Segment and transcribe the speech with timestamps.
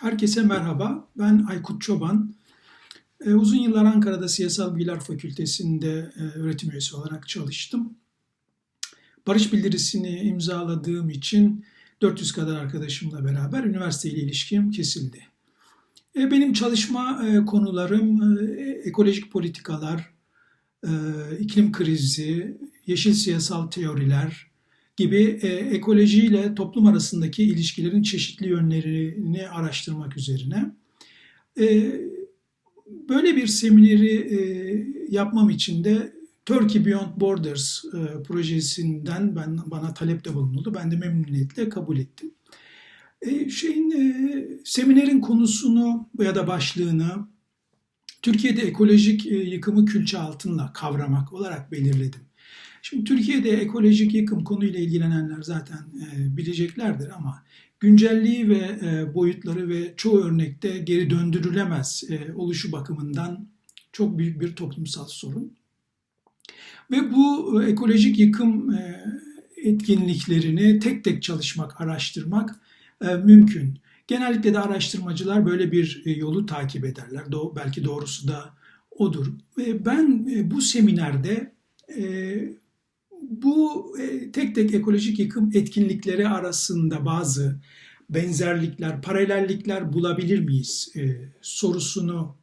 [0.00, 1.08] Herkese merhaba.
[1.18, 2.34] Ben Aykut Çoban.
[3.20, 7.92] Ee, uzun yıllar Ankara'da Siyasal Bilgiler Fakültesi'nde e, öğretim üyesi olarak çalıştım.
[9.26, 11.64] Barış bildirisini imzaladığım için
[12.02, 15.26] 400 kadar arkadaşımla beraber üniversiteyle ilişkim kesildi.
[16.16, 18.38] E, benim çalışma e, konularım
[18.84, 20.10] ekolojik politikalar,
[21.40, 24.47] iklim krizi, yeşil siyasal teoriler,
[24.98, 30.72] gibi e, ekolojiyle toplum arasındaki ilişkilerin çeşitli yönlerini araştırmak üzerine.
[31.60, 31.92] E,
[33.08, 34.38] böyle bir semineri e,
[35.10, 36.12] yapmam için de
[36.46, 40.74] Turkey Beyond Borders e, projesinden ben bana talepte bulunuldu.
[40.74, 42.30] Ben de memnuniyetle kabul ettim.
[43.22, 47.28] E, şeyin e, seminerin konusunu ya da başlığını
[48.22, 52.27] Türkiye'de ekolojik e, yıkımı külçe altınla kavramak olarak belirledim.
[52.82, 57.44] Şimdi Türkiye'de ekolojik yıkım konuyla ilgilenenler zaten e, bileceklerdir ama
[57.80, 63.48] güncelliği ve e, boyutları ve çoğu örnekte geri döndürülemez e, oluşu bakımından
[63.92, 65.52] çok büyük bir toplumsal sorun.
[66.90, 69.04] Ve bu e, ekolojik yıkım e,
[69.56, 72.60] etkinliklerini tek tek çalışmak, araştırmak
[73.00, 73.78] e, mümkün.
[74.06, 77.32] Genellikle de araştırmacılar böyle bir e, yolu takip ederler.
[77.32, 78.54] Do belki doğrusu da
[78.90, 79.26] odur.
[79.58, 81.52] Ve ben e, bu seminerde
[81.96, 82.04] e,
[83.28, 87.60] bu e, tek tek ekolojik yıkım etkinlikleri arasında bazı
[88.10, 91.00] benzerlikler, paralellikler bulabilir miyiz e,
[91.40, 92.36] sorusunu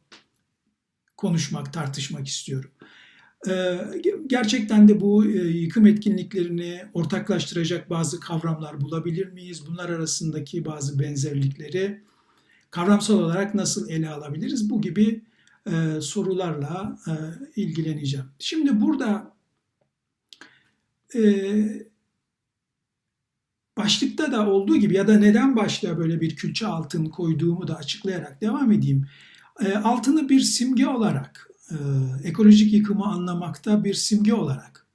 [1.16, 2.70] konuşmak, tartışmak istiyorum.
[3.48, 3.80] E,
[4.26, 9.62] gerçekten de bu e, yıkım etkinliklerini ortaklaştıracak bazı kavramlar bulabilir miyiz?
[9.66, 12.02] Bunlar arasındaki bazı benzerlikleri
[12.70, 14.70] kavramsal olarak nasıl ele alabiliriz?
[14.70, 15.22] Bu gibi
[15.66, 17.12] e, sorularla e,
[17.62, 18.26] ilgileneceğim.
[18.38, 19.35] Şimdi burada
[21.14, 21.22] e,
[23.76, 28.40] başlıkta da olduğu gibi ya da neden başlığa böyle bir külçe altın koyduğumu da açıklayarak
[28.40, 29.06] devam edeyim.
[29.64, 31.76] E, altını bir simge olarak, e,
[32.28, 34.86] ekolojik yıkımı anlamakta bir simge olarak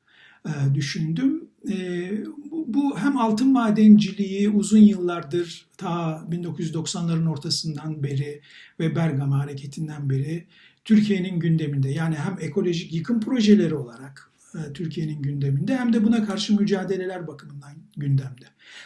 [0.45, 1.43] e, düşündüm.
[1.69, 2.11] E,
[2.51, 8.41] bu, bu hem altın madenciliği uzun yıllardır ta 1990'ların ortasından beri
[8.79, 10.47] ve Bergama hareketinden beri
[10.85, 14.30] Türkiye'nin gündeminde yani hem ekolojik yıkım projeleri olarak
[14.73, 18.45] Türkiye'nin gündeminde hem de buna karşı mücadeleler bakımından gündemde.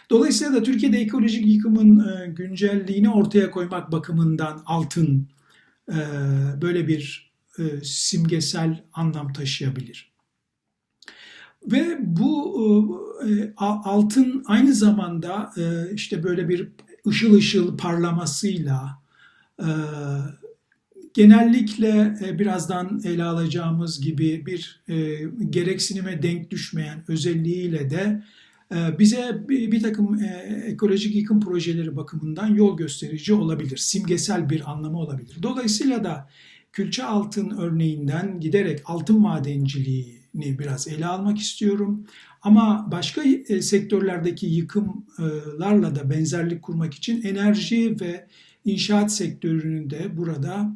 [0.09, 5.27] Dolayısıyla da Türkiye'de ekolojik yıkımın e, güncelliğini ortaya koymak bakımından altın
[5.89, 5.97] e,
[6.61, 7.31] böyle bir
[7.83, 10.15] simgesel anlam taşıyabilir.
[11.71, 12.55] Ve bu
[13.57, 15.53] altın aynı zamanda
[15.93, 16.69] işte böyle bir
[17.07, 19.01] ışıl ışıl parlamasıyla
[21.15, 24.95] genellikle e, birazdan ele alacağımız gibi bir e,
[25.49, 28.23] gereksinime denk düşmeyen özelliğiyle de
[28.75, 30.19] e, bize bir, takım
[30.65, 35.37] ekolojik yıkım projeleri bakımından yol gösterici olabilir, simgesel bir anlamı olabilir.
[35.43, 36.29] Dolayısıyla da
[36.71, 42.05] külçe altın örneğinden giderek altın madenciliğini biraz ele almak istiyorum.
[42.41, 43.21] Ama başka
[43.61, 48.27] sektörlerdeki yıkımlarla da benzerlik kurmak için enerji ve
[48.65, 50.75] inşaat sektörünü de burada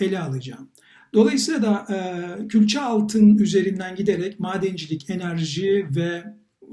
[0.00, 0.68] ele alacağım.
[1.14, 6.24] Dolayısıyla da e, külçe altın üzerinden giderek madencilik, enerji ve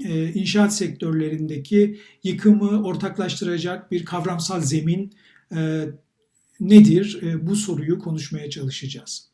[0.04, 5.12] e, inşaat sektörlerindeki yıkımı ortaklaştıracak bir kavramsal zemin
[6.60, 7.20] nedir?
[7.42, 9.28] bu soruyu konuşmaya çalışacağız.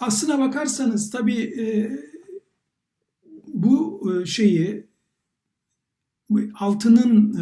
[0.00, 1.54] aslına bakarsanız tabii
[3.46, 4.86] bu şeyi
[6.54, 7.32] altının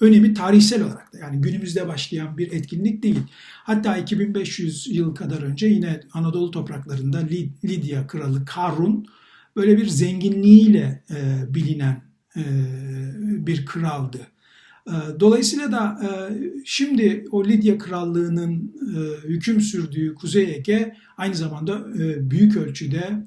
[0.00, 3.20] önemi tarihsel olarak da yani günümüzde başlayan bir etkinlik değil.
[3.64, 7.18] Hatta 2500 yıl kadar önce yine Anadolu topraklarında
[7.64, 9.06] Lidya kralı Karun
[9.56, 12.02] böyle bir zenginliğiyle e, bilinen
[12.36, 12.42] e,
[13.46, 14.26] bir kraldı.
[14.88, 16.08] E, dolayısıyla da e,
[16.64, 21.86] şimdi o Lidya krallığının e, hüküm sürdüğü Kuzey Ege aynı zamanda
[22.30, 23.26] büyük ölçüde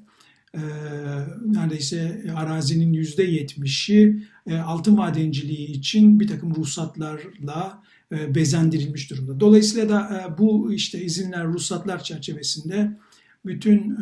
[1.46, 9.40] neredeyse arazinin yüzde yetmişi altın madenciliği için bir takım ruhsatlarla e, bezendirilmiş durumda.
[9.40, 12.98] Dolayısıyla da e, bu işte izinler, ruhsatlar çerçevesinde
[13.46, 13.96] bütün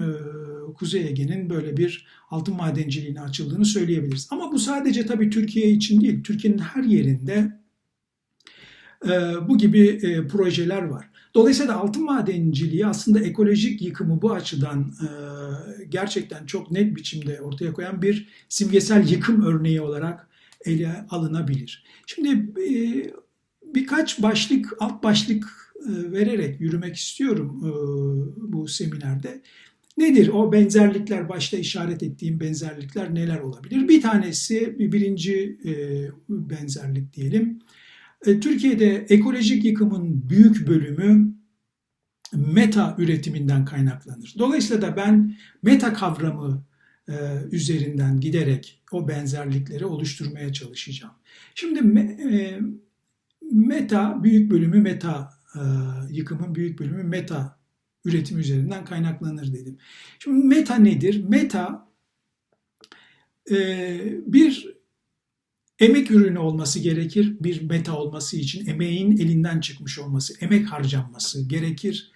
[0.75, 4.29] Kuzey Ege'nin böyle bir altın madenciliğine açıldığını söyleyebiliriz.
[4.31, 7.61] Ama bu sadece tabii Türkiye için değil, Türkiye'nin her yerinde
[9.49, 11.11] bu gibi projeler var.
[11.35, 14.95] Dolayısıyla altın madenciliği aslında ekolojik yıkımı bu açıdan
[15.89, 20.30] gerçekten çok net biçimde ortaya koyan bir simgesel yıkım örneği olarak
[20.65, 21.85] ele alınabilir.
[22.07, 22.29] Şimdi
[22.61, 22.73] e,
[23.75, 27.71] birkaç başlık, alt başlık e, vererek yürümek istiyorum e,
[28.53, 29.43] bu seminerde.
[29.99, 33.89] Nedir o benzerlikler, başta işaret ettiğim benzerlikler neler olabilir?
[33.89, 35.59] Bir tanesi, bir birinci
[36.29, 37.59] benzerlik diyelim.
[38.25, 41.35] Türkiye'de ekolojik yıkımın büyük bölümü
[42.33, 44.35] meta üretiminden kaynaklanır.
[44.39, 46.65] Dolayısıyla da ben meta kavramı
[47.51, 51.15] üzerinden giderek o benzerlikleri oluşturmaya çalışacağım.
[51.55, 52.01] Şimdi
[52.33, 52.61] e,
[53.53, 55.61] meta büyük bölümü meta e,
[56.11, 57.59] yıkımın büyük bölümü meta
[58.05, 59.79] üretim üzerinden kaynaklanır dedim.
[60.19, 61.25] Şimdi meta nedir?
[61.29, 61.91] Meta
[64.27, 64.77] bir
[65.79, 67.37] emek ürünü olması gerekir.
[67.41, 72.13] Bir meta olması için emeğin elinden çıkmış olması, emek harcanması gerekir.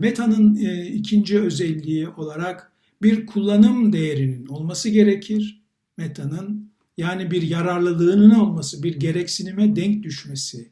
[0.00, 2.69] Meta'nın ikinci özelliği olarak
[3.02, 5.62] bir kullanım değerinin olması gerekir.
[5.96, 10.70] Meta'nın yani bir yararlılığının olması, bir gereksinime denk düşmesi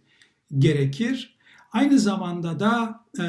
[0.58, 1.38] gerekir.
[1.72, 3.24] Aynı zamanda da e,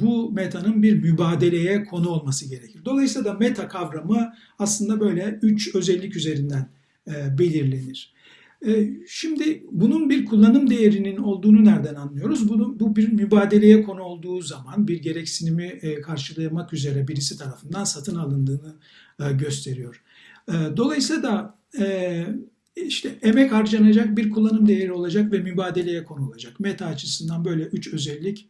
[0.00, 2.80] bu metanın bir mübadeleye konu olması gerekir.
[2.84, 6.68] Dolayısıyla da meta kavramı aslında böyle üç özellik üzerinden
[7.08, 8.12] e, belirlenir.
[8.66, 12.48] E, şimdi bunun bir kullanım değerinin olduğunu nereden anlıyoruz?
[12.48, 18.16] Bunu, bu bir mübadeleye konu olduğu zaman bir gereksinimi e, karşılamak üzere birisi tarafından satın
[18.16, 18.76] alındığını
[19.20, 20.02] e, gösteriyor.
[20.48, 21.62] E, dolayısıyla da
[22.76, 26.60] işte emek harcanacak bir kullanım değeri olacak ve mübadeleye konu olacak.
[26.60, 28.48] Meta açısından böyle üç özellik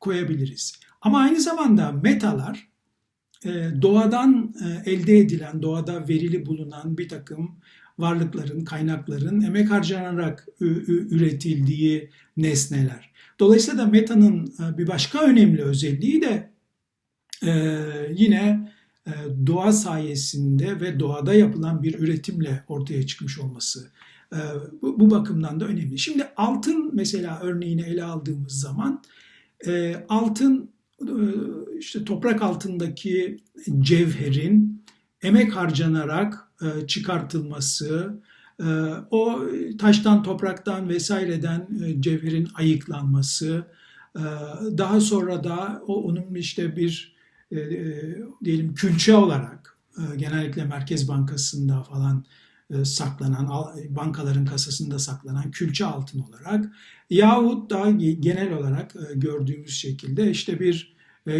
[0.00, 0.72] koyabiliriz.
[1.00, 2.68] Ama aynı zamanda metalar
[3.82, 4.54] doğadan
[4.86, 7.58] elde edilen, doğada verili bulunan bir takım
[7.98, 13.10] varlıkların, kaynakların emek harcanarak üretildiği nesneler.
[13.40, 16.50] Dolayısıyla da metanın e, bir başka önemli özelliği de
[17.46, 17.52] e,
[18.16, 18.72] yine
[19.06, 19.12] e,
[19.46, 23.90] doğa sayesinde ve doğada yapılan bir üretimle ortaya çıkmış olması.
[24.82, 25.98] Bu, bakımdan da önemli.
[25.98, 29.02] Şimdi altın mesela örneğini ele aldığımız zaman
[30.08, 30.70] altın
[31.78, 33.36] işte toprak altındaki
[33.80, 34.84] cevherin
[35.22, 36.45] emek harcanarak
[36.86, 38.20] çıkartılması,
[38.60, 38.64] e,
[39.10, 39.42] o
[39.78, 43.64] taştan, topraktan vesaireden e, cevherin ayıklanması,
[44.78, 47.16] daha sonra da o onun işte bir
[48.44, 49.78] diyelim külçe olarak
[50.16, 52.24] genellikle Merkez Bankası'nda falan
[52.84, 53.48] saklanan,
[53.88, 56.64] bankaların kasasında saklanan külçe altın olarak
[57.10, 60.96] yahut da genel olarak gördüğümüz şekilde işte bir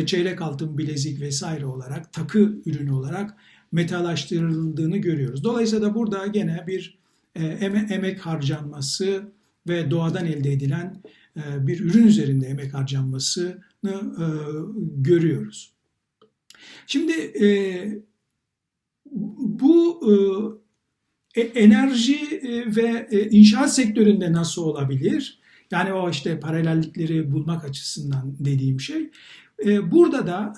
[0.07, 3.37] çeyrek altın bilezik vesaire olarak takı ürünü olarak
[3.77, 5.45] metalaştırıldığını görüyoruz.
[5.45, 6.99] Dolayısıyla da burada gene bir
[7.35, 7.45] e,
[7.91, 9.33] emek harcanması
[9.69, 11.03] ve doğadan elde edilen
[11.37, 13.61] e, bir ürün üzerinde emek harcanmasını
[13.93, 14.27] e,
[14.97, 15.73] görüyoruz.
[16.87, 17.13] Şimdi
[19.39, 20.01] bu
[21.35, 22.19] enerji
[22.77, 25.41] ve inşaat sektöründe nasıl olabilir?
[25.71, 29.11] Yani o işte paralellikleri bulmak açısından dediğim şey.
[29.91, 30.55] Burada da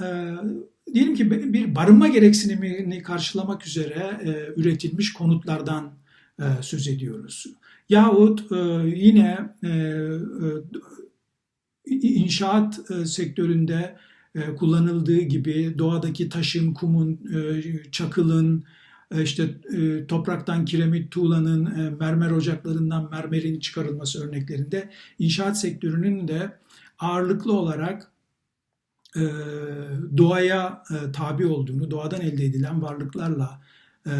[0.94, 5.92] diyelim ki bir barınma gereksinimini karşılamak üzere e, üretilmiş konutlardan
[6.40, 7.46] e, söz ediyoruz.
[7.88, 8.56] Yahut e,
[8.96, 9.72] yine e, e,
[11.90, 13.96] inşaat e, sektöründe
[14.34, 17.62] e, kullanıldığı gibi doğadaki taşın, kumun, e,
[17.92, 18.64] çakılın,
[19.14, 26.58] e, işte e, topraktan kiremit, tuğlanın, e, mermer ocaklarından mermerin çıkarılması örneklerinde inşaat sektörünün de
[26.98, 28.12] ağırlıklı olarak
[29.18, 29.26] e,
[30.16, 33.60] doğaya e, tabi olduğunu, doğadan elde edilen varlıklarla
[34.06, 34.12] e,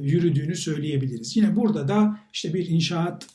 [0.00, 1.36] yürüdüğünü söyleyebiliriz.
[1.36, 3.26] Yine burada da işte bir inşaat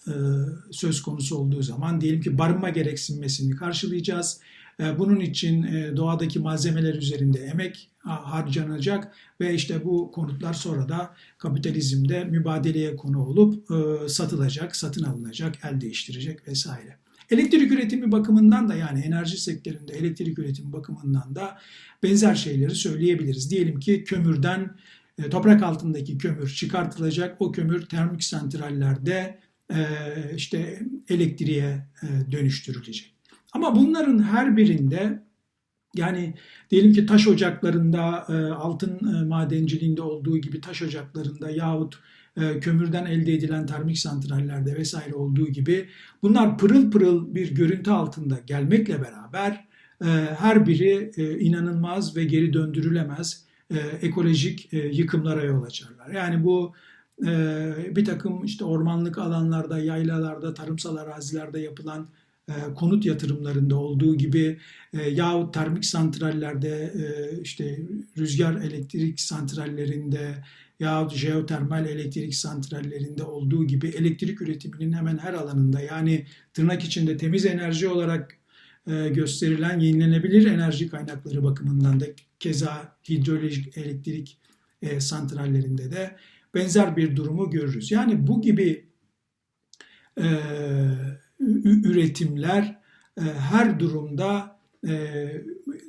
[0.72, 4.40] söz konusu olduğu zaman diyelim ki barınma gereksinmesini karşılayacağız.
[4.98, 12.96] Bunun için doğadaki malzemeler üzerinde emek harcanacak ve işte bu konutlar sonra da kapitalizmde mübadeleye
[12.96, 13.68] konu olup
[14.12, 16.98] satılacak, satın alınacak, el değiştirecek vesaire.
[17.32, 21.58] Elektrik üretimi bakımından da yani enerji sektöründe elektrik üretimi bakımından da
[22.04, 23.52] benzer şeyleri söyleyebiliriz.
[23.52, 24.76] Diyelim ki kömürden
[25.18, 27.36] e, toprak altındaki kömür çıkartılacak.
[27.40, 29.40] O kömür termik santrallerde
[29.74, 29.86] e,
[30.36, 33.16] işte elektriğe e, dönüştürülecek.
[33.52, 35.24] Ama bunların her birinde
[35.96, 36.34] yani
[36.72, 42.00] diyelim ki taş ocaklarında altın madenciliğinde olduğu gibi taş ocaklarında yahut
[42.62, 45.88] kömürden elde edilen termik santrallerde vesaire olduğu gibi
[46.22, 49.66] bunlar pırıl pırıl bir görüntü altında gelmekle beraber
[50.02, 50.06] e,
[50.38, 53.50] her biri e, inanılmaz ve geri döndürülemez
[54.02, 56.10] ekolojik yıkımlara yol açarlar.
[56.10, 56.74] Yani bu
[57.96, 62.08] bir takım işte ormanlık alanlarda, yaylalarda, tarımsal arazilerde yapılan
[62.76, 64.58] konut yatırımlarında olduğu gibi
[65.12, 66.94] yahut termik santrallerde
[67.44, 67.80] işte
[68.18, 70.36] rüzgar elektrik santrallerinde
[70.80, 77.46] yahut jeotermal elektrik santrallerinde olduğu gibi elektrik üretiminin hemen her alanında yani tırnak içinde temiz
[77.46, 78.38] enerji olarak
[78.88, 82.06] e, gösterilen yenilenebilir enerji kaynakları bakımından da
[82.40, 84.38] keza hidrolojik elektrik
[84.82, 86.16] e, santrallerinde de
[86.56, 87.92] benzer bir durumu görürüz.
[87.92, 88.90] Yani bu gibi
[91.60, 92.80] üretimler
[93.20, 94.60] her durumda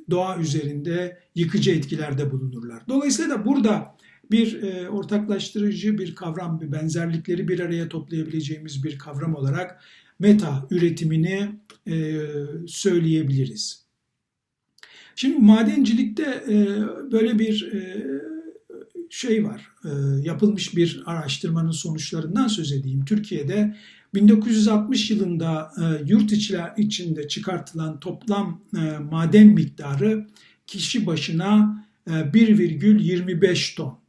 [0.09, 2.83] doğa üzerinde yıkıcı etkilerde bulunurlar.
[2.87, 3.95] Dolayısıyla da burada
[4.31, 9.81] bir e, ortaklaştırıcı bir kavram, bir benzerlikleri bir araya toplayabileceğimiz bir kavram olarak
[10.19, 11.49] meta üretimini
[11.87, 12.21] e,
[12.67, 13.85] söyleyebiliriz.
[15.15, 16.77] Şimdi madencilikte e,
[17.11, 18.05] böyle bir e,
[19.09, 19.89] şey var, e,
[20.23, 23.05] yapılmış bir araştırmanın sonuçlarından söz edeyim.
[23.05, 23.75] Türkiye'de
[24.13, 30.27] 1960 yılında e, yurt içiler içinde çıkartılan toplam e, maden miktarı
[30.67, 34.00] kişi başına e, 1,25 ton e,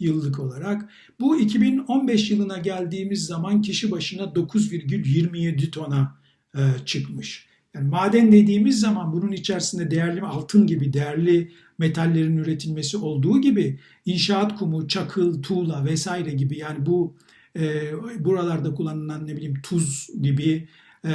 [0.00, 0.88] yıllık olarak.
[1.20, 6.18] Bu 2015 yılına geldiğimiz zaman kişi başına 9,27 tona
[6.54, 7.46] e, çıkmış.
[7.74, 14.58] Yani maden dediğimiz zaman bunun içerisinde değerli altın gibi değerli metallerin üretilmesi olduğu gibi inşaat
[14.58, 17.16] kumu, çakıl, tuğla vesaire gibi yani bu
[17.58, 17.82] e,
[18.18, 20.68] buralarda kullanılan ne bileyim tuz gibi
[21.04, 21.12] e,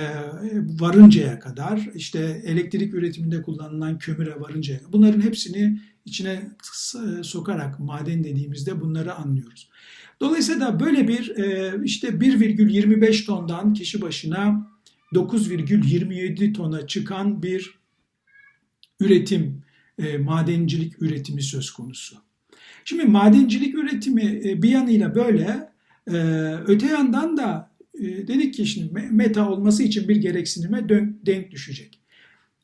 [0.80, 6.52] varıncaya kadar işte elektrik üretiminde kullanılan kömüre varıncaya bunların hepsini içine
[7.24, 9.70] sokarak maden dediğimizde bunları anlıyoruz.
[10.20, 14.72] Dolayısıyla böyle bir e, işte 1,25 tondan kişi başına
[15.14, 17.80] 9,27 tona çıkan bir
[19.00, 19.64] üretim,
[19.98, 22.18] e, madencilik üretimi söz konusu.
[22.86, 25.70] Şimdi madencilik üretimi e, bir yanıyla böyle,
[26.68, 27.72] öte yandan da
[28.02, 30.90] dedik ki şimdi meta olması için bir gereksinime
[31.26, 32.00] denk düşecek.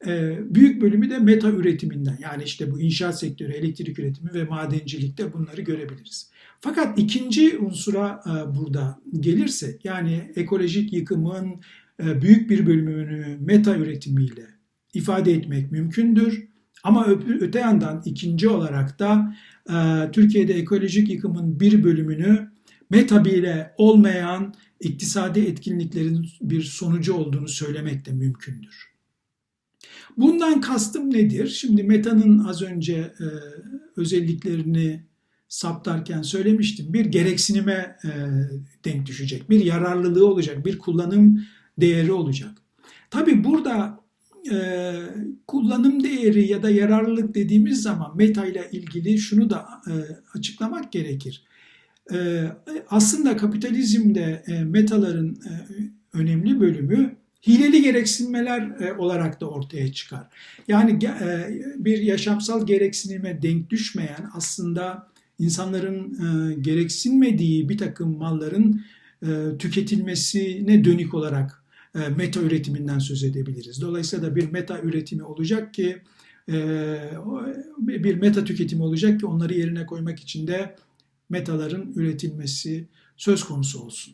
[0.08, 5.34] Ee, büyük bölümü de meta üretiminden yani işte bu inşaat sektörü, elektrik üretimi ve madencilikte
[5.34, 6.30] bunları görebiliriz.
[6.62, 11.62] Fakat ikinci unsura e, burada gelirse yani ekolojik yıkımın
[12.04, 14.48] e, büyük bir bölümünü meta üretimiyle
[14.94, 16.48] ifade etmek mümkündür.
[16.84, 17.08] Ama
[17.40, 19.36] öte yandan ikinci olarak da
[19.70, 22.52] e, Türkiye'de ekolojik yıkımın bir bölümünü
[22.90, 28.93] meta bile olmayan iktisadi etkinliklerin bir sonucu olduğunu söylemek de mümkündür.
[30.18, 31.48] Bundan kastım nedir?
[31.48, 33.26] Şimdi metanın az önce e,
[33.98, 35.04] özelliklerini
[35.48, 36.94] saptarken söylemiştim.
[36.94, 38.10] Bir gereksinime e,
[38.86, 41.46] denk düşecek, bir yararlılığı olacak, bir kullanım
[41.78, 42.52] değeri olacak.
[43.10, 44.00] Tabi burada
[44.52, 44.94] e,
[45.48, 49.94] kullanım değeri ya da yararlılık dediğimiz zaman meta ile ilgili şunu da e,
[50.38, 51.44] açıklamak gerekir.
[52.14, 52.48] E,
[52.90, 55.52] aslında kapitalizmde e, metaların e,
[56.14, 57.16] önemli bölümü
[57.48, 60.28] hileli gereksinmeler e, olarak da ortaya çıkar.
[60.68, 65.08] Yani e, bir yaşamsal gereksinime denk düşmeyen aslında
[65.40, 68.82] insanların e, gereksinmediği bir takım malların
[69.60, 71.64] tüketilmesine dönük olarak
[72.18, 73.82] meta üretiminden söz edebiliriz.
[73.82, 76.02] Dolayısıyla da bir meta üretimi olacak ki
[77.78, 80.76] bir meta tüketimi olacak ki onları yerine koymak için de
[81.30, 84.14] metaların üretilmesi söz konusu olsun.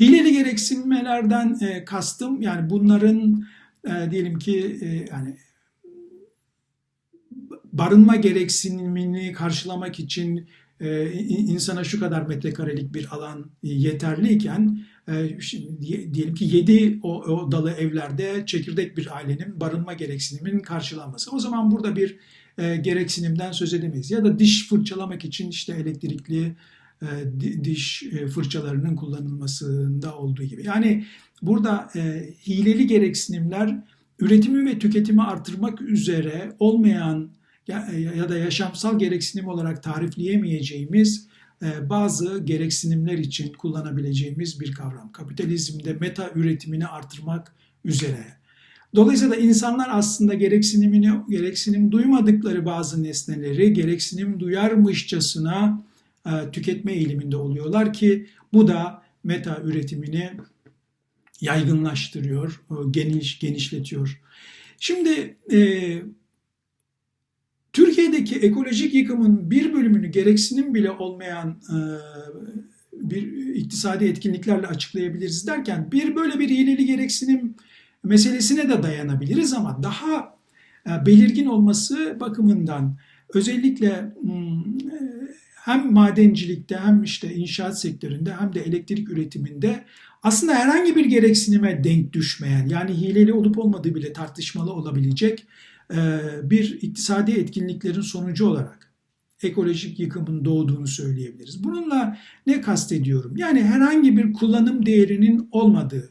[0.00, 3.44] Hileli gereksinmelerden e, kastım yani bunların
[3.84, 5.36] e, diyelim ki e, yani
[7.72, 10.48] barınma gereksinimini karşılamak için
[10.80, 15.82] e, insana şu kadar metrekarelik bir alan yeterliyken e, şimdi,
[16.14, 21.30] diyelim ki 7 o, o dalı evlerde çekirdek bir ailenin barınma gereksiniminin karşılanması.
[21.30, 22.18] O zaman burada bir
[22.58, 24.10] e, gereksinimden söz edemeyiz.
[24.10, 26.56] Ya da diş fırçalamak için işte elektrikli
[27.64, 30.66] diş e, fırçalarının kullanılmasında olduğu gibi.
[30.66, 31.06] Yani
[31.42, 33.84] burada e, hileli gereksinimler
[34.18, 37.30] üretimi ve tüketimi artırmak üzere olmayan
[38.16, 41.28] ya, da yaşamsal gereksinim olarak tarifleyemeyeceğimiz
[41.82, 45.12] bazı gereksinimler için kullanabileceğimiz bir kavram.
[45.12, 47.54] Kapitalizmde meta üretimini artırmak
[47.84, 48.26] üzere.
[48.94, 55.89] Dolayısıyla insanlar aslında gereksinimini gereksinim duymadıkları bazı nesneleri gereksinim duyarmışçasına e,
[56.52, 60.30] tüketme eğiliminde oluyorlar ki bu da meta üretimini
[61.40, 64.20] yaygınlaştırıyor, e, geniş genişletiyor.
[64.78, 65.58] Şimdi e,
[67.72, 71.76] Türkiye'deki ekolojik yıkımın bir bölümünü gereksinim bile olmayan e,
[72.92, 77.54] bir iktisadi etkinliklerle açıklayabiliriz derken bir böyle bir hileli gereksinim
[78.04, 80.38] meselesine de dayanabiliriz ama daha
[80.86, 82.96] e, belirgin olması bakımından
[83.34, 84.64] özellikle hmm,
[85.60, 89.84] hem madencilikte hem işte inşaat sektöründe hem de elektrik üretiminde
[90.22, 95.46] aslında herhangi bir gereksinime denk düşmeyen yani hileli olup olmadığı bile tartışmalı olabilecek
[96.42, 98.92] bir iktisadi etkinliklerin sonucu olarak
[99.42, 101.64] ekolojik yıkımın doğduğunu söyleyebiliriz.
[101.64, 103.36] Bununla ne kastediyorum?
[103.36, 106.10] Yani herhangi bir kullanım değerinin olmadığı.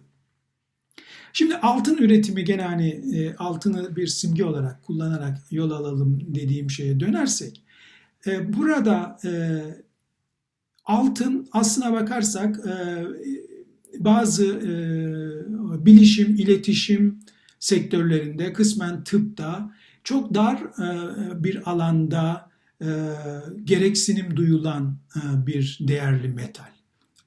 [1.33, 3.03] Şimdi altın üretimi gene hani
[3.37, 7.63] altını bir simge olarak kullanarak yol alalım dediğim şeye dönersek
[8.27, 9.31] e, burada e,
[10.85, 12.59] altın aslına bakarsak
[13.99, 14.61] bazı
[15.85, 17.19] bilişim, iletişim
[17.59, 19.71] sektörlerinde, kısmen tıpta
[20.03, 20.63] çok dar
[21.43, 22.49] bir alanda
[23.63, 24.97] gereksinim duyulan
[25.45, 26.69] bir değerli metal.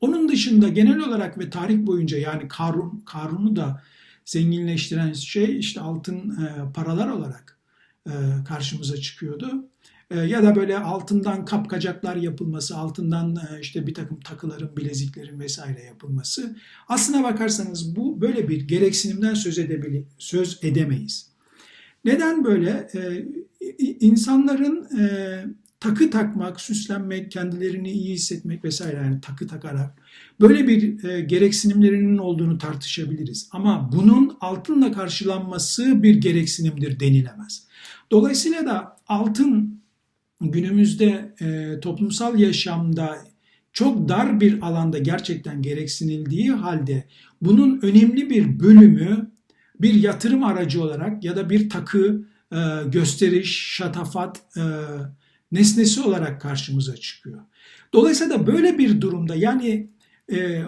[0.01, 3.83] Onun dışında genel olarak ve tarih boyunca yani Karun, Karun'u da
[4.25, 7.59] zenginleştiren şey işte altın e, paralar olarak
[8.07, 8.13] e,
[8.49, 9.69] karşımıza çıkıyordu.
[10.13, 15.83] E, ya da böyle altından kapkacaklar yapılması, altından e, işte bir takım takıların, bileziklerin vesaire
[15.83, 16.57] yapılması.
[16.89, 21.33] Aslına bakarsanız bu böyle bir gereksinimden söz, edebili, söz edemeyiz.
[22.05, 22.89] Neden böyle?
[22.95, 23.25] E,
[24.01, 25.05] insanların e,
[25.81, 30.03] takı takmak, süslenmek, kendilerini iyi hissetmek vesaire yani takı takarak
[30.41, 33.49] böyle bir e, gereksinimlerinin olduğunu tartışabiliriz.
[33.53, 37.67] Ama bunun altınla karşılanması bir gereksinimdir denilemez.
[38.11, 39.82] Dolayısıyla da altın
[40.51, 43.19] günümüzde e, toplumsal yaşamda
[43.73, 47.05] çok dar bir alanda gerçekten gereksinildiği halde
[47.43, 49.31] bunun önemli bir bölümü
[49.81, 54.63] bir yatırım aracı olarak ya da bir takı, e, gösteriş, şatafat, e,
[55.53, 57.41] nesnesi olarak karşımıza çıkıyor.
[57.93, 59.91] Dolayısıyla da böyle bir durumda yani
[60.33, 60.63] e,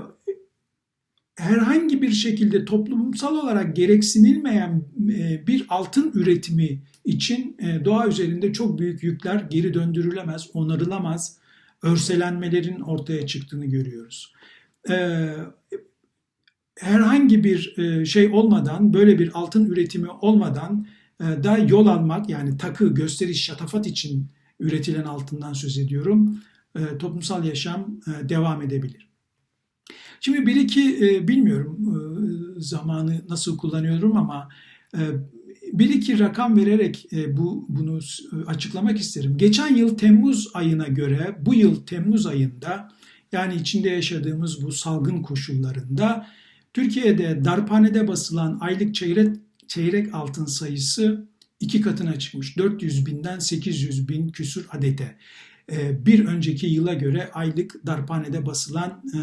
[1.36, 8.78] herhangi bir şekilde toplumsal olarak gereksinilmeyen e, bir altın üretimi için e, doğa üzerinde çok
[8.78, 11.38] büyük yükler geri döndürülemez, onarılamaz,
[11.82, 14.32] örselenmelerin ortaya çıktığını görüyoruz.
[14.90, 15.28] E,
[16.78, 17.74] herhangi bir
[18.06, 20.86] şey olmadan, böyle bir altın üretimi olmadan
[21.20, 26.40] da yol almak yani takı, gösteriş, şatafat için üretilen altından söz ediyorum.
[26.98, 29.13] Toplumsal yaşam devam edebilir.
[30.24, 34.48] Şimdi bir iki e, bilmiyorum e, zamanı nasıl kullanıyorum ama
[34.96, 35.00] e,
[35.72, 37.98] bir iki rakam vererek e, bu bunu
[38.46, 39.36] açıklamak isterim.
[39.38, 42.92] Geçen yıl Temmuz ayına göre bu yıl Temmuz ayında
[43.32, 46.26] yani içinde yaşadığımız bu salgın koşullarında
[46.74, 49.36] Türkiye'de darphanede basılan aylık çeyrek,
[49.68, 51.28] çeyrek altın sayısı
[51.60, 52.58] iki katına çıkmış.
[52.58, 55.16] 400 binden 800 bin küsur adete.
[55.72, 59.18] Ee, bir önceki yıla göre aylık darphanede basılan e,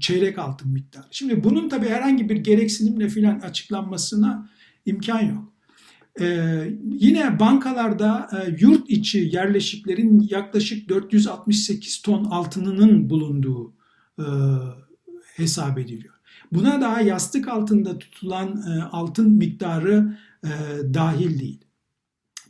[0.00, 1.06] çeyrek altın miktarı.
[1.10, 4.48] Şimdi bunun tabii herhangi bir gereksinimle filan açıklanmasına
[4.86, 5.52] imkan yok.
[6.20, 13.74] Ee, yine bankalarda e, yurt içi yerleşiklerin yaklaşık 468 ton altınının bulunduğu
[14.18, 14.26] e,
[15.36, 16.14] hesap ediliyor.
[16.52, 20.50] Buna daha yastık altında tutulan e, altın miktarı e,
[20.94, 21.60] dahil değil.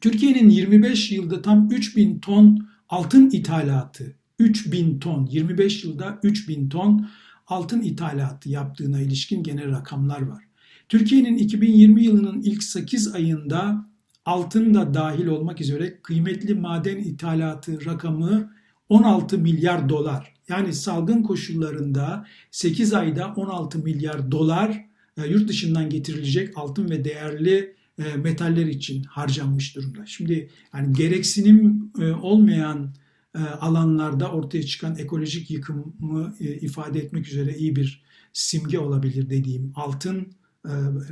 [0.00, 7.08] Türkiye'nin 25 yılda tam 3000 ton altın ithalatı, 3000 ton, 25 yılda 3000 ton
[7.46, 10.44] altın ithalatı yaptığına ilişkin genel rakamlar var.
[10.88, 13.86] Türkiye'nin 2020 yılının ilk 8 ayında
[14.24, 18.52] altın da dahil olmak üzere kıymetli maden ithalatı rakamı
[18.88, 20.34] 16 milyar dolar.
[20.48, 27.75] Yani salgın koşullarında 8 ayda 16 milyar dolar e, yurt dışından getirilecek altın ve değerli
[27.98, 30.06] metaller için harcanmış durumda.
[30.06, 32.94] Şimdi yani gereksinim e, olmayan
[33.34, 40.32] e, alanlarda ortaya çıkan ekolojik yıkımı ifade etmek üzere iyi bir simge olabilir dediğim altın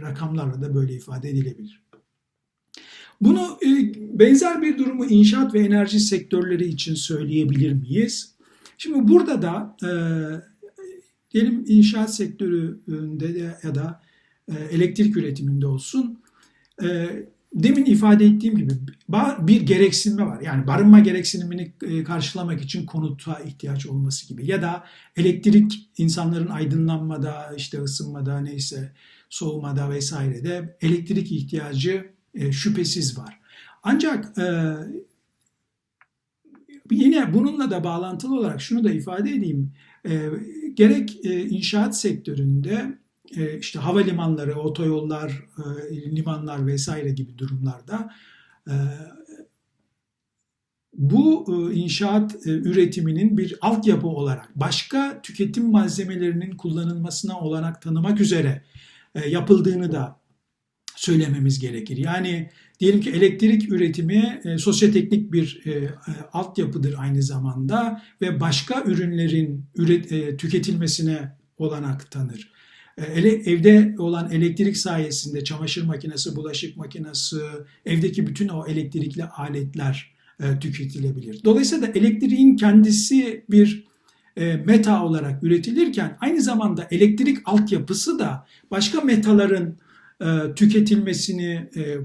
[0.00, 1.82] rakamlarla da böyle ifade edilebilir.
[3.20, 3.58] Bunu
[4.12, 8.34] benzer bir durumu inşaat ve enerji sektörleri için söyleyebilir miyiz?
[8.78, 9.76] Şimdi burada da
[11.30, 14.02] diyelim inşaat sektöründe ya da
[14.70, 16.23] elektrik üretiminde olsun
[16.82, 17.08] e,
[17.54, 18.72] demin ifade ettiğim gibi
[19.38, 20.40] bir gereksinme var.
[20.40, 24.46] Yani barınma gereksinimini e, karşılamak için konuta ihtiyaç olması gibi.
[24.46, 24.84] Ya da
[25.16, 28.92] elektrik insanların aydınlanmada, işte ısınmada, neyse
[29.30, 33.40] soğumada vesairede elektrik ihtiyacı e, şüphesiz var.
[33.82, 34.74] Ancak e,
[36.90, 39.72] yine bununla da bağlantılı olarak şunu da ifade edeyim.
[40.74, 42.98] Gerek inşaat sektöründe
[43.60, 45.30] işte havalimanları, otoyollar,
[45.90, 48.10] e, limanlar vesaire gibi durumlarda
[48.68, 48.74] e,
[50.94, 58.62] bu inşaat üretiminin bir altyapı olarak başka tüketim malzemelerinin kullanılmasına olanak tanımak üzere
[59.28, 60.20] yapıldığını da
[60.96, 61.96] söylememiz gerekir.
[61.96, 65.62] Yani diyelim ki elektrik üretimi sosyoteknik bir
[66.32, 72.53] altyapıdır aynı zamanda ve başka ürünlerin üret, tüketilmesine olanak tanır.
[72.98, 77.36] Ele, evde olan elektrik sayesinde çamaşır makinesi, bulaşık makinesi,
[77.86, 81.44] evdeki bütün o elektrikli aletler e, tüketilebilir.
[81.44, 83.84] Dolayısıyla elektriğin kendisi bir
[84.36, 89.76] e, meta olarak üretilirken aynı zamanda elektrik altyapısı da başka metaların
[90.56, 91.98] tüketilmesini e, e,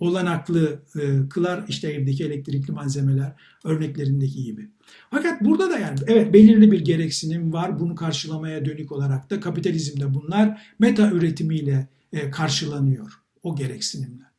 [0.00, 3.32] olanaklı e, kılar işte evdeki elektrikli malzemeler
[3.64, 4.68] örneklerindeki gibi.
[5.10, 7.80] Fakat burada da yani evet belirli bir gereksinim var.
[7.80, 14.30] Bunu karşılamaya dönük olarak da kapitalizmde bunlar meta üretimiyle e, karşılanıyor o gereksinimler.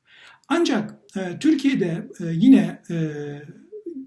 [0.48, 3.12] Ancak e, Türkiye'de e, yine e,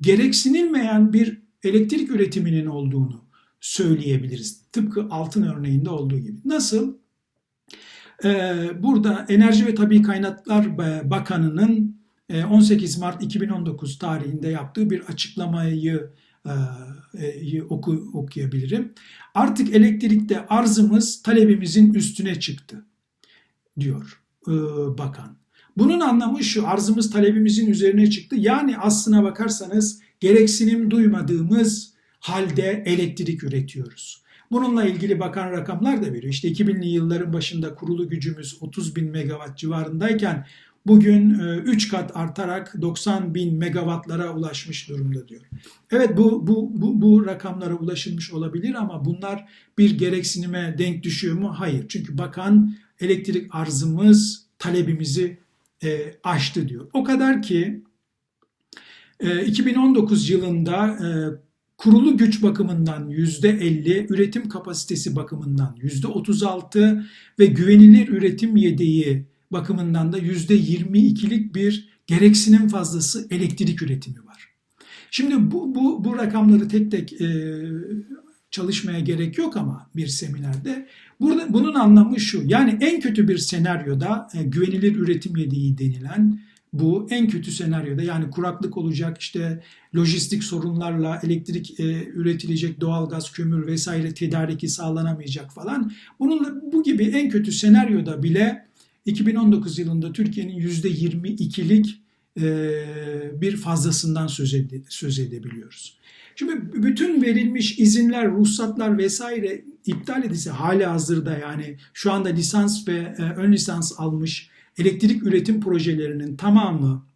[0.00, 3.24] gereksinilmeyen bir elektrik üretiminin olduğunu
[3.60, 4.62] söyleyebiliriz.
[4.72, 6.38] Tıpkı altın örneğinde olduğu gibi.
[6.44, 7.03] Nasıl?
[8.24, 10.78] Ee, burada Enerji ve Tabi Kaynaklar
[11.10, 11.96] Bakanı'nın
[12.50, 16.10] 18 e, Mart 2019 tarihinde yaptığı bir açıklamayı
[16.46, 16.52] e,
[17.24, 18.92] e, oku, okuyabilirim.
[19.34, 22.84] Artık elektrikte arzımız talebimizin üstüne çıktı
[23.80, 24.20] diyor
[24.98, 25.36] bakan.
[25.76, 28.36] Bunun anlamı şu arzımız talebimizin üzerine çıktı.
[28.38, 34.23] Yani aslına bakarsanız gereksinim duymadığımız halde elektrik üretiyoruz.
[34.54, 36.32] Bununla ilgili bakan rakamlar da veriyor.
[36.32, 40.46] İşte 2000'li yılların başında kurulu gücümüz 30 bin megawatt civarındayken
[40.86, 45.40] bugün 3 e, kat artarak 90 bin megawattlara ulaşmış durumda diyor.
[45.90, 51.54] Evet bu, bu, bu, bu rakamlara ulaşılmış olabilir ama bunlar bir gereksinime denk düşüyor mu?
[51.56, 51.86] Hayır.
[51.88, 55.38] Çünkü bakan elektrik arzımız talebimizi
[55.84, 56.90] e, aştı diyor.
[56.92, 57.82] O kadar ki
[59.20, 61.08] e, 2019 yılında e,
[61.76, 67.04] kurulu güç bakımından %50, üretim kapasitesi bakımından %36
[67.38, 74.48] ve güvenilir üretim yedeği bakımından da %22'lik bir gereksinim fazlası elektrik üretimi var.
[75.10, 77.60] Şimdi bu, bu, bu rakamları tek tek e,
[78.50, 80.88] çalışmaya gerek yok ama bir seminerde.
[81.20, 86.40] Burada, bunun anlamı şu, yani en kötü bir senaryoda e, güvenilir üretim yedeği denilen
[86.74, 89.62] bu en kötü senaryoda yani kuraklık olacak işte
[89.96, 95.92] lojistik sorunlarla elektrik e, üretilecek doğalgaz, kömür vesaire tedariki sağlanamayacak falan.
[96.18, 98.66] Bununla bu gibi en kötü senaryoda bile
[99.04, 102.00] 2019 yılında Türkiye'nin %22'lik
[102.40, 102.42] e,
[103.40, 105.98] bir fazlasından söz, ede, söz edebiliyoruz.
[106.36, 113.14] Şimdi bütün verilmiş izinler, ruhsatlar vesaire iptal edilse hali hazırda yani şu anda lisans ve
[113.18, 117.06] e, ön lisans almış elektrik üretim projelerinin tamamı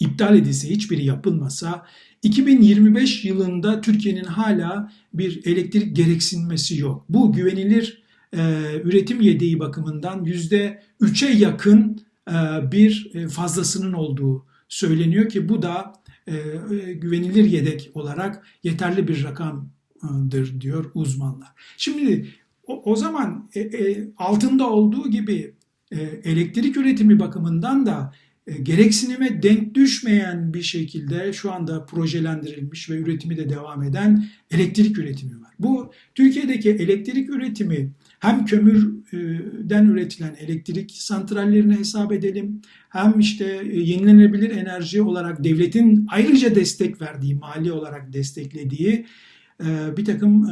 [0.00, 1.86] iptal edilse, hiçbiri yapılmasa
[2.22, 7.04] 2025 yılında Türkiye'nin hala bir elektrik gereksinmesi yok.
[7.08, 8.02] Bu güvenilir
[8.32, 8.40] e,
[8.84, 12.32] üretim yedeği bakımından %3'e yakın e,
[12.72, 15.92] bir e, fazlasının olduğu söyleniyor ki bu da
[16.26, 21.48] e, e, güvenilir yedek olarak yeterli bir rakamdır diyor uzmanlar.
[21.76, 22.28] Şimdi
[22.66, 25.55] o, o zaman e, e, altında olduğu gibi
[26.24, 28.12] elektrik üretimi bakımından da
[28.46, 34.98] e, gereksinime denk düşmeyen bir şekilde şu anda projelendirilmiş ve üretimi de devam eden elektrik
[34.98, 35.52] üretimi var.
[35.58, 44.50] Bu Türkiye'deki elektrik üretimi hem kömürden üretilen elektrik santrallerini hesap edelim hem işte e, yenilenebilir
[44.50, 49.06] enerji olarak devletin ayrıca destek verdiği, mali olarak desteklediği
[49.96, 50.46] bir takım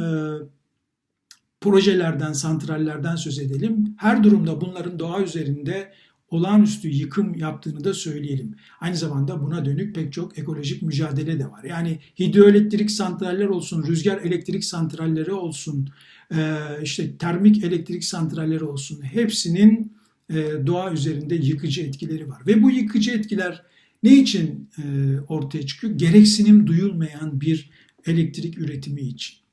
[1.65, 3.95] projelerden, santrallerden söz edelim.
[3.97, 5.91] Her durumda bunların doğa üzerinde
[6.29, 8.55] olağanüstü yıkım yaptığını da söyleyelim.
[8.81, 11.63] Aynı zamanda buna dönük pek çok ekolojik mücadele de var.
[11.63, 15.89] Yani hidroelektrik santraller olsun, rüzgar elektrik santralleri olsun,
[16.35, 19.93] e, işte termik elektrik santralleri olsun hepsinin
[20.29, 20.35] e,
[20.67, 22.41] doğa üzerinde yıkıcı etkileri var.
[22.47, 23.63] Ve bu yıkıcı etkiler
[24.03, 24.83] ne için e,
[25.27, 25.93] ortaya çıkıyor?
[25.93, 27.69] Gereksinim duyulmayan bir
[28.05, 29.44] elektrik üretimi için.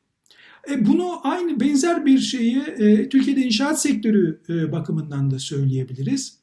[0.70, 6.38] E, bunu aynı benzer bir şeyi e, Türkiye'de inşaat sektörü e, bakımından da söyleyebiliriz.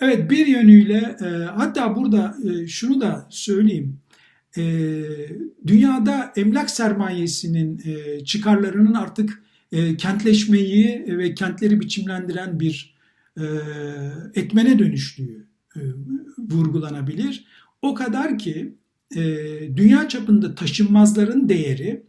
[0.00, 4.00] Evet bir yönüyle e, hatta burada e, şunu da söyleyeyim.
[4.56, 4.62] E,
[5.66, 9.42] dünyada emlak sermayesinin e, çıkarlarının artık
[9.72, 12.96] e, kentleşmeyi ve kentleri biçimlendiren bir
[13.40, 13.44] e,
[14.34, 15.80] etmene dönüştüğü e,
[16.38, 17.46] vurgulanabilir.
[17.82, 18.74] O kadar ki
[19.16, 19.22] e,
[19.76, 22.02] dünya çapında taşınmazların değeri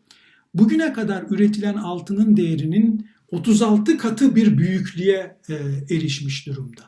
[0.54, 5.56] bugüne kadar üretilen altının değerinin 36 katı bir büyüklüğe e,
[5.96, 6.82] erişmiş durumda.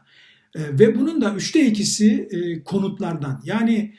[0.55, 3.41] E, ve bunun da üçte ikisi e, konutlardan.
[3.45, 3.95] Yani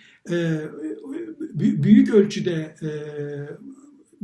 [1.55, 2.75] büyük ölçüde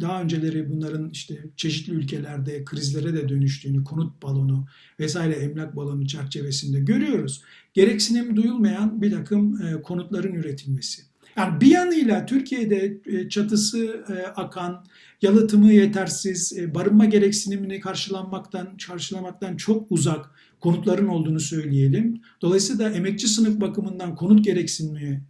[0.01, 4.67] daha önceleri bunların işte çeşitli ülkelerde krizlere de dönüştüğünü, konut balonu
[5.01, 7.43] vesaire emlak balonu çerçevesinde görüyoruz.
[7.75, 11.03] Gereksinim duyulmayan bir takım konutların üretilmesi.
[11.37, 14.85] Yani bir yanıyla Türkiye'de e, çatısı e, akan,
[15.23, 22.23] yalıtımı yetersiz, e, barınma gereksinimini karşılanmaktan, karşılamaktan çok uzak konutların olduğunu söyleyelim.
[22.43, 25.23] Dolayısıyla emekçi sınıf bakımından konut gereksinimi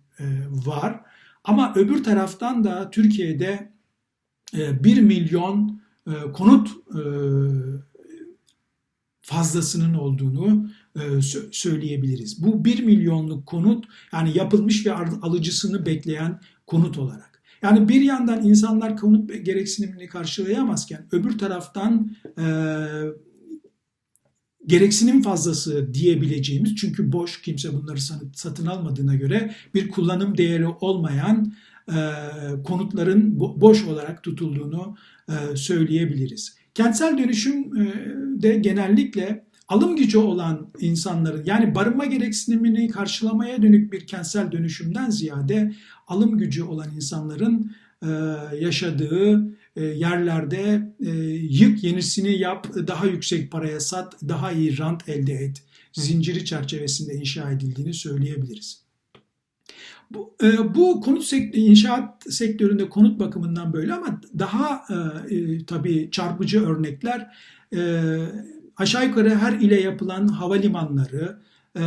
[0.49, 1.01] var.
[1.45, 3.73] Ama öbür taraftan da Türkiye'de
[4.55, 5.81] 1 milyon
[6.33, 6.71] konut
[9.23, 10.71] fazlasının olduğunu
[11.50, 12.44] söyleyebiliriz.
[12.44, 17.42] Bu 1 milyonluk konut yani yapılmış ve alıcısını bekleyen konut olarak.
[17.62, 22.46] Yani bir yandan insanlar konut gereksinimini karşılayamazken öbür taraftan e,
[24.66, 28.00] gereksinim fazlası diyebileceğimiz çünkü boş kimse bunları
[28.35, 31.52] satın almadığına göre bir kullanım değeri olmayan
[31.88, 31.96] e,
[32.64, 34.96] konutların boş olarak tutulduğunu
[35.28, 36.56] e, söyleyebiliriz.
[36.74, 37.94] Kentsel dönüşüm e,
[38.42, 45.72] de genellikle alım gücü olan insanların yani barınma gereksinimini karşılamaya dönük bir kentsel dönüşümden ziyade
[46.07, 48.09] alım gücü olan insanların e,
[48.61, 51.11] yaşadığı e, yerlerde e,
[51.50, 57.50] yık yenisini yap, daha yüksek paraya sat, daha iyi rant elde et zinciri çerçevesinde inşa
[57.50, 58.87] edildiğini söyleyebiliriz.
[60.11, 64.85] Bu, e, bu konut sektörü, inşaat sektöründe konut bakımından böyle ama daha
[65.31, 67.37] e, tabii çarpıcı örnekler
[67.74, 67.81] e,
[68.77, 71.39] aşağı yukarı her ile yapılan havalimanları,
[71.79, 71.83] e,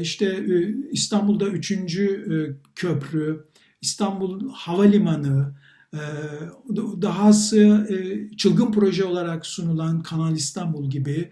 [0.00, 1.72] işte e, İstanbul'da 3.
[1.72, 2.18] E,
[2.74, 3.44] köprü,
[3.82, 5.54] İstanbul Havalimanı,
[7.02, 7.88] dahası
[8.36, 11.30] çılgın proje olarak sunulan Kanal İstanbul gibi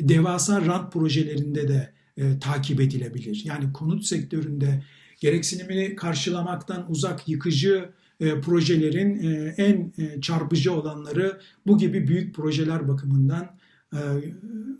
[0.00, 1.92] devasa rant projelerinde de
[2.40, 3.42] takip edilebilir.
[3.44, 4.82] Yani konut sektöründe
[5.20, 9.18] gereksinimini karşılamaktan uzak yıkıcı projelerin
[9.56, 13.56] en çarpıcı olanları bu gibi büyük projeler bakımından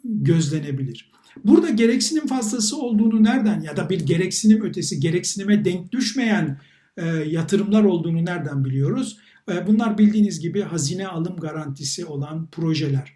[0.05, 1.13] gözlenebilir.
[1.45, 6.61] Burada gereksinim fazlası olduğunu nereden ya da bir gereksinim ötesi gereksinime denk düşmeyen
[6.97, 9.19] e, yatırımlar olduğunu nereden biliyoruz?
[9.53, 13.13] E, bunlar bildiğiniz gibi hazine alım garantisi olan projeler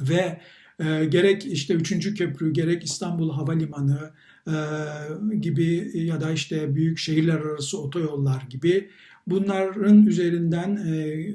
[0.00, 0.40] ve
[0.78, 2.14] e, gerek işte 3.
[2.14, 4.10] köprü gerek İstanbul Havalimanı
[4.46, 4.54] e,
[5.40, 8.90] gibi ya da işte büyük şehirler arası otoyollar gibi
[9.26, 11.26] bunların üzerinden e,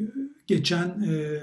[0.48, 1.42] geçen e,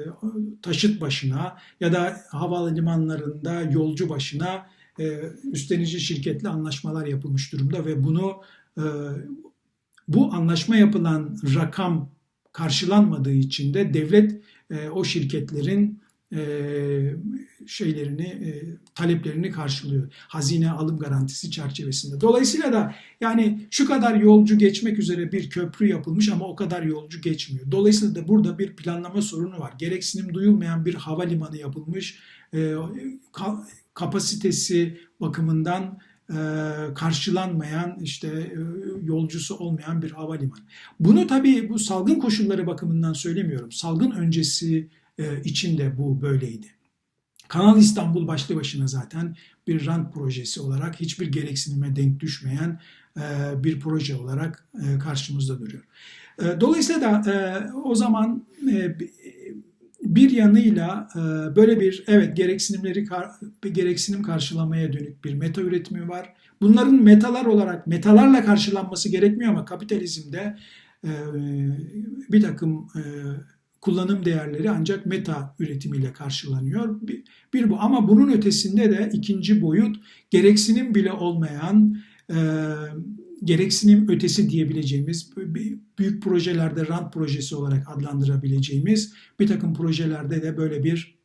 [0.62, 4.66] taşıt başına ya da havalimanlarında yolcu başına
[4.98, 5.20] e,
[5.52, 8.42] üstlenici şirketle anlaşmalar yapılmış durumda ve bunu
[8.78, 8.84] e,
[10.08, 12.10] bu anlaşma yapılan rakam
[12.52, 14.40] karşılanmadığı için de devlet
[14.70, 16.03] e, o şirketlerin
[16.34, 16.40] e,
[17.66, 18.50] şeylerini, e,
[18.94, 20.12] taleplerini karşılıyor.
[20.28, 22.20] Hazine alım garantisi çerçevesinde.
[22.20, 27.20] Dolayısıyla da yani şu kadar yolcu geçmek üzere bir köprü yapılmış ama o kadar yolcu
[27.20, 27.70] geçmiyor.
[27.70, 29.72] Dolayısıyla da burada bir planlama sorunu var.
[29.78, 32.18] Gereksinim duyulmayan bir havalimanı yapılmış.
[32.54, 32.74] E,
[33.94, 35.98] kapasitesi bakımından
[36.94, 38.56] karşılanmayan işte
[39.02, 40.60] yolcusu olmayan bir havalimanı.
[41.00, 43.72] Bunu tabii bu salgın koşulları bakımından söylemiyorum.
[43.72, 46.66] Salgın öncesi e, bu böyleydi.
[47.48, 52.80] Kanal İstanbul başlı başına zaten bir rant projesi olarak hiçbir gereksinime denk düşmeyen
[53.56, 54.68] bir proje olarak
[55.02, 55.82] karşımızda duruyor.
[56.60, 58.46] Dolayısıyla da o zaman
[60.04, 61.18] bir yanıyla e,
[61.56, 63.06] böyle bir evet gereksinimleri
[63.72, 66.34] gereksinim karşılamaya dönük bir meta üretimi var.
[66.60, 70.56] Bunların metalar olarak metalarla karşılanması gerekmiyor ama kapitalizmde
[71.04, 71.10] e,
[72.32, 73.02] bir takım e,
[73.84, 76.98] kullanım değerleri ancak meta üretimiyle karşılanıyor.
[77.54, 79.96] Bir, bu ama bunun ötesinde de ikinci boyut
[80.30, 81.96] gereksinim bile olmayan
[83.44, 85.30] gereksinim ötesi diyebileceğimiz
[85.98, 91.18] büyük projelerde rant projesi olarak adlandırabileceğimiz bir takım projelerde de böyle bir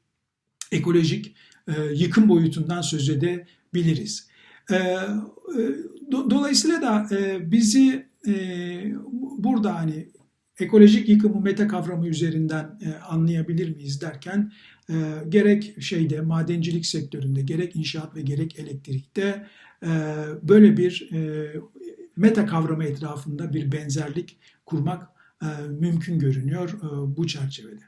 [0.72, 1.36] ekolojik
[1.67, 4.28] e, yıkım boyutundan söz edebiliriz.
[4.72, 5.06] E, e,
[6.12, 8.34] dolayısıyla da e, bizi e,
[9.38, 10.08] burada hani
[10.60, 14.52] ekolojik yıkımı meta kavramı üzerinden e, anlayabilir miyiz derken
[14.89, 14.93] e,
[15.30, 19.48] gerek şeyde madencilik sektöründe gerek inşaat ve gerek elektrikte
[19.84, 19.89] e,
[20.43, 21.48] böyle bir e,
[22.15, 25.10] meta kavramı etrafında bir benzerlik kurmak
[25.41, 27.84] e, mümkün görünüyor e, bu çerçevede.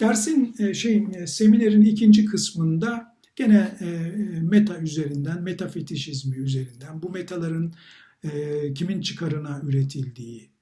[0.00, 3.86] Dersin e, şeyin e, seminerin ikinci kısmında gene e,
[4.40, 7.72] meta üzerinden, metafetişizmi üzerinden bu metaların
[8.24, 8.30] e,
[8.74, 10.55] kimin çıkarına üretildiği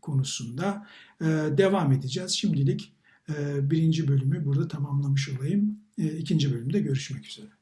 [0.00, 0.86] konusunda
[1.20, 1.24] e,
[1.58, 2.30] devam edeceğiz.
[2.30, 2.92] Şimdilik
[3.28, 5.78] e, birinci bölümü burada tamamlamış olayım.
[5.98, 7.59] E, ikinci bölümde görüşmek üzere.